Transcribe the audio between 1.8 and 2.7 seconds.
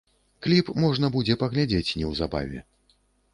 неўзабаве.